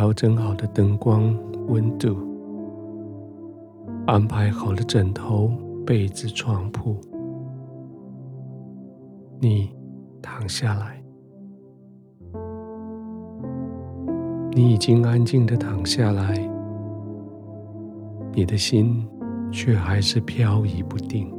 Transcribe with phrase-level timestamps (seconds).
[0.00, 1.36] 调整好的灯光、
[1.68, 2.16] 温度，
[4.06, 5.52] 安排好的枕头、
[5.84, 6.96] 被子、床铺，
[9.38, 9.70] 你
[10.22, 11.04] 躺下来，
[14.52, 16.34] 你已经安静的躺下来，
[18.32, 19.06] 你的心
[19.52, 21.30] 却还是飘移不定。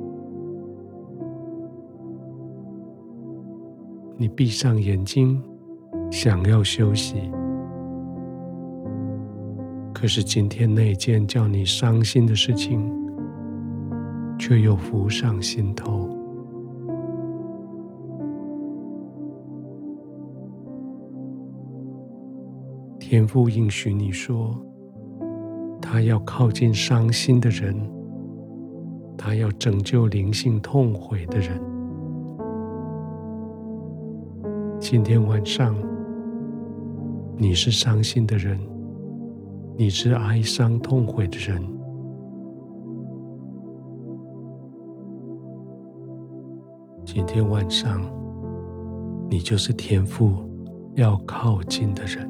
[4.18, 5.42] 你闭上眼睛，
[6.12, 7.32] 想要休息，
[10.02, 12.92] 可是今天那件叫你伤心的事情，
[14.40, 16.10] 却又浮上心头。
[23.00, 24.60] 天父应许你说，
[25.80, 27.76] 他要靠近伤心的人，
[29.16, 31.62] 他要拯救灵性痛悔的人。
[34.80, 35.76] 今天晚上，
[37.38, 38.60] 你是伤心的人，
[39.78, 41.62] 你是哀伤痛悔的人。
[47.04, 48.02] 今天晚上，
[49.30, 50.34] 你就是天父
[50.96, 52.30] 要靠近的人。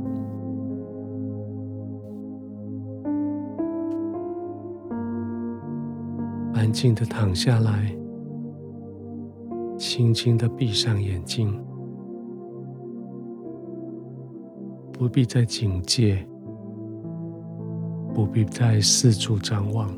[6.53, 7.93] 安静的躺下来，
[9.77, 11.59] 轻轻的闭上眼睛。
[14.93, 16.25] 不必再警戒，
[18.21, 19.89] 不必再四处张望，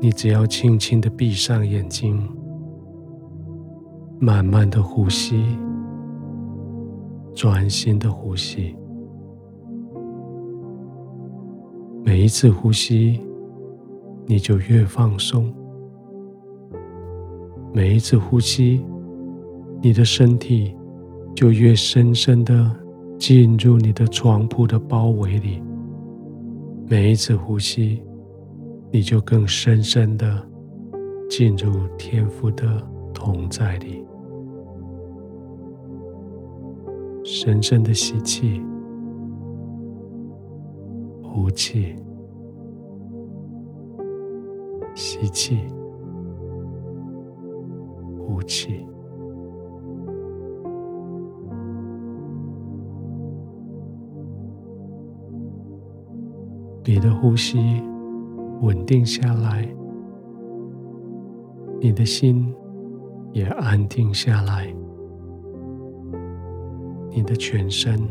[0.00, 2.26] 你只要轻轻的闭上眼睛，
[4.18, 5.44] 慢慢的呼吸，
[7.34, 8.74] 专心的呼吸。
[12.02, 13.20] 每一次呼吸，
[14.24, 15.42] 你就越放松；
[17.70, 18.82] 每一次呼吸，
[19.82, 20.74] 你的身体。
[21.34, 22.68] 就越深深的
[23.16, 25.62] 进入你的床铺的包围里，
[26.90, 28.02] 每一次呼吸，
[28.90, 30.42] 你就更深深的
[31.28, 34.02] 进入天父的同在里。
[37.22, 38.62] 深深的吸气，
[41.22, 41.94] 呼气，
[44.94, 45.58] 吸气，
[48.18, 48.86] 呼气。
[56.88, 57.82] 你的呼吸
[58.62, 59.68] 稳定下来，
[61.82, 62.50] 你的心
[63.30, 64.74] 也安定下来，
[67.10, 68.08] 你的全身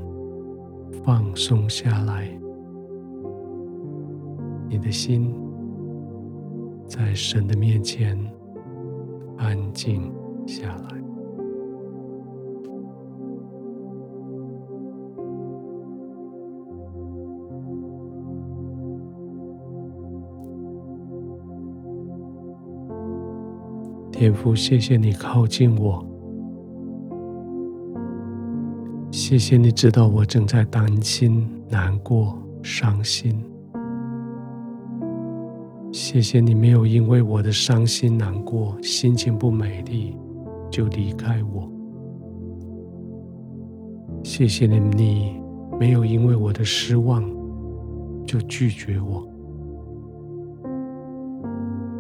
[1.03, 2.29] 放松下来，
[4.69, 5.33] 你的心
[6.85, 8.15] 在神的面前
[9.38, 10.13] 安静
[10.45, 11.16] 下来。
[24.17, 26.03] 天父，谢谢你靠近我，
[29.11, 33.39] 谢谢你知道我正在担心、难过、伤心，
[35.91, 40.17] 谢谢你没有因为我的伤心难过、心情不美丽
[40.72, 41.72] 就离开我，
[44.23, 45.39] 谢谢你，你
[45.79, 47.23] 没有因为我的失望
[48.25, 49.37] 就拒绝我。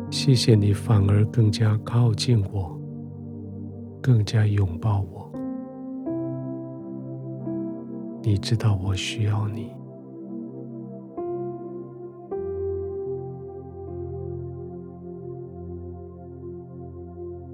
[0.09, 2.79] 谢谢你，反而更加靠近我，
[4.01, 5.31] 更加拥抱我。
[8.23, 9.71] 你知道我需要你。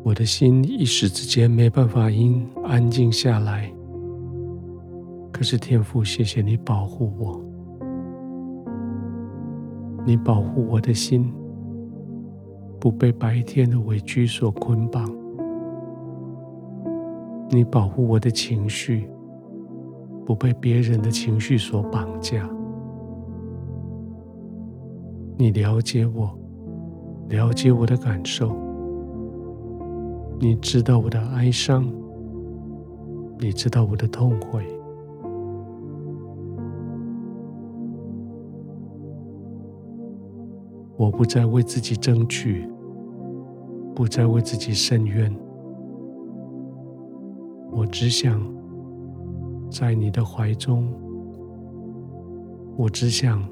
[0.03, 3.71] 我的心一时之间没办法因安静下来，
[5.31, 7.41] 可是天父，谢谢你保护我，
[10.05, 11.33] 你保护我的心。
[12.83, 15.09] 不被白天的委屈所捆绑，
[17.49, 19.09] 你保护我的情绪，
[20.25, 22.45] 不被别人的情绪所绑架。
[25.37, 26.37] 你了解我，
[27.29, 28.53] 了解我的感受，
[30.37, 31.89] 你知道我的哀伤，
[33.39, 34.61] 你知道我的痛悔。
[40.95, 42.69] 我不再为自己争取。
[43.95, 45.31] 不再为自己申冤，
[47.71, 48.41] 我只想
[49.69, 50.91] 在你的怀中，
[52.75, 53.47] 我只想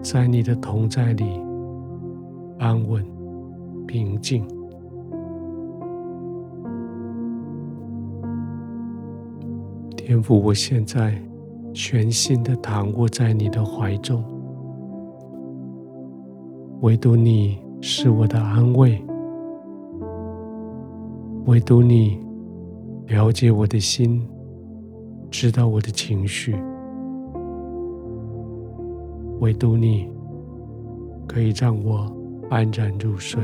[0.00, 1.24] 在你的同在里
[2.60, 3.04] 安稳
[3.84, 4.46] 平静。
[9.96, 11.20] 天父，我现在
[11.74, 14.37] 全心的躺卧在你的怀中。
[16.82, 19.04] 唯独你是我的安慰，
[21.46, 22.20] 唯独你
[23.08, 24.24] 了解我的心，
[25.28, 26.54] 知道我的情绪，
[29.40, 30.08] 唯独你
[31.26, 32.16] 可以让我
[32.48, 33.42] 安然入睡。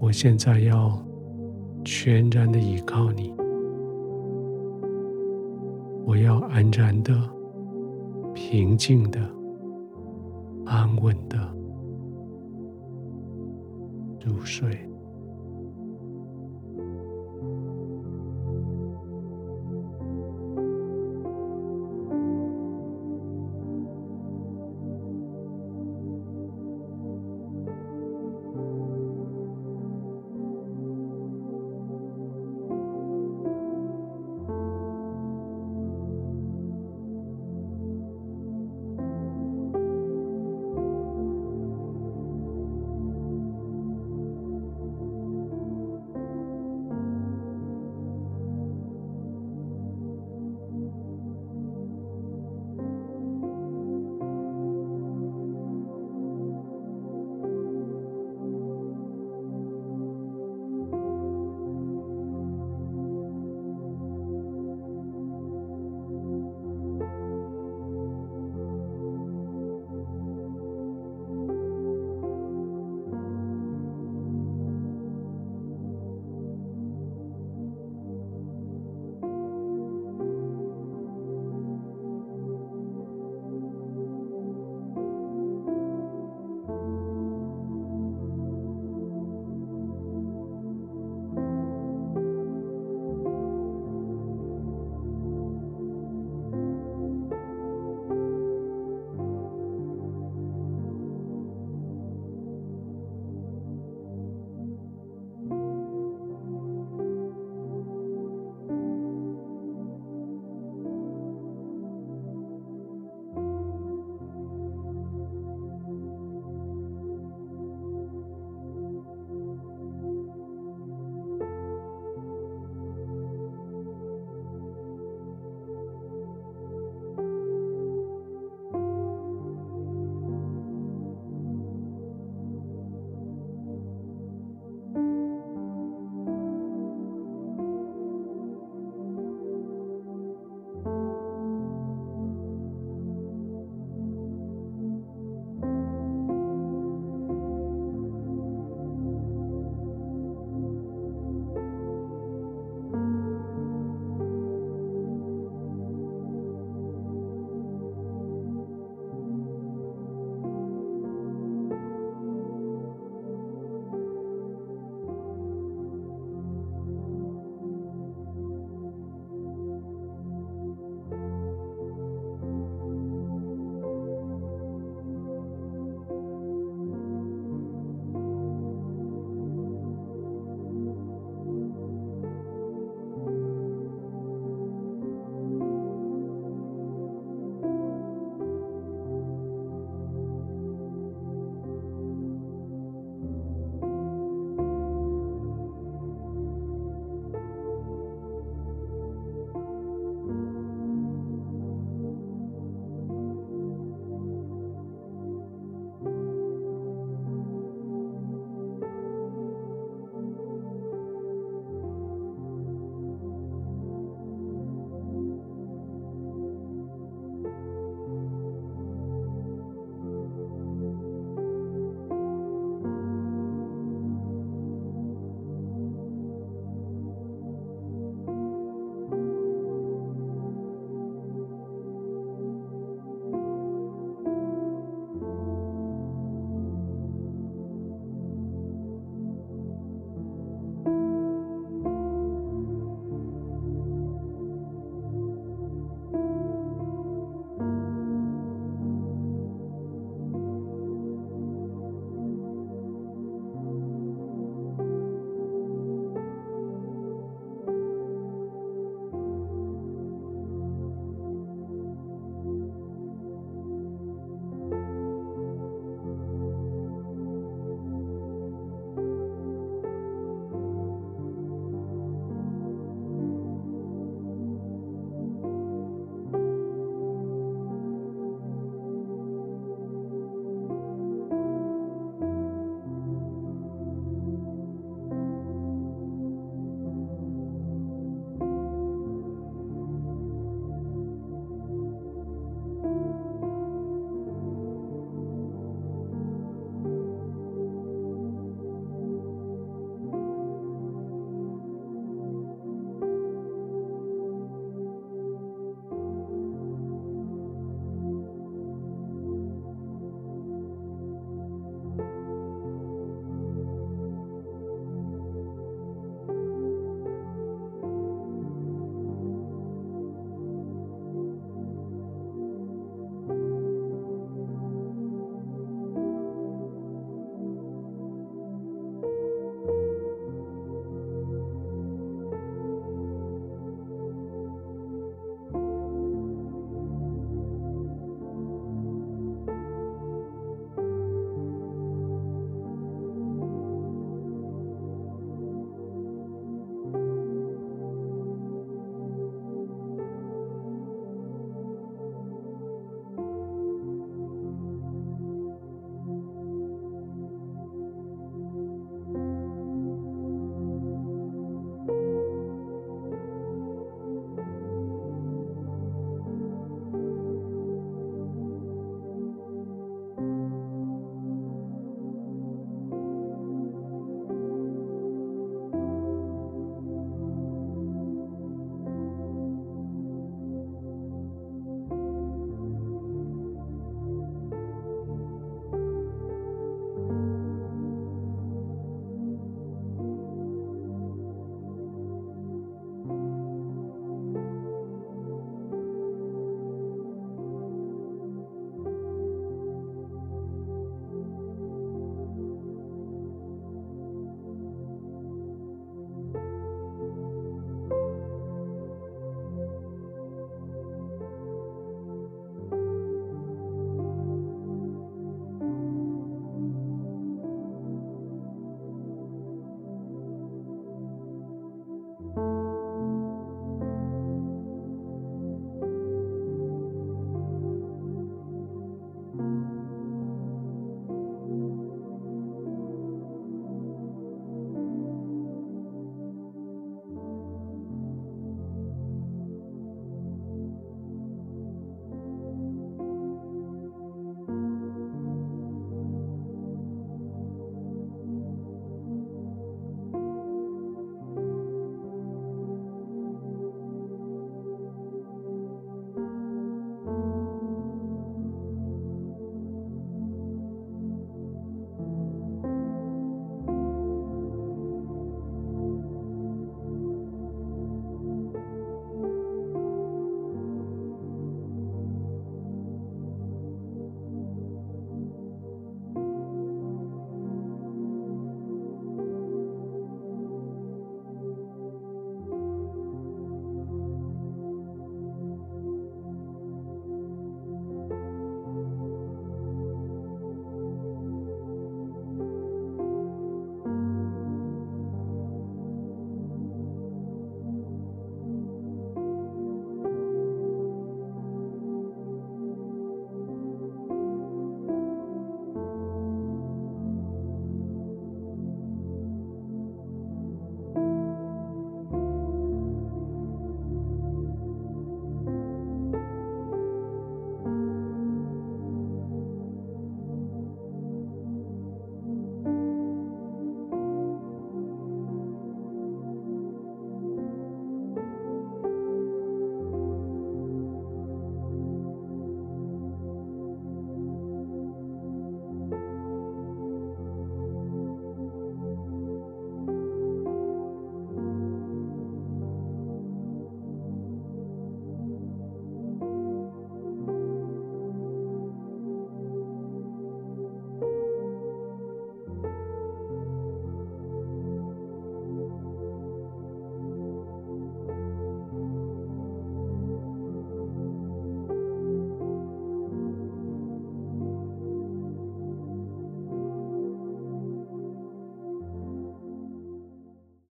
[0.00, 0.92] 我现在要
[1.84, 3.32] 全然的依靠你，
[6.04, 7.14] 我要安然的、
[8.34, 9.37] 平静的。
[10.68, 11.38] 安稳的
[14.24, 14.86] 入睡。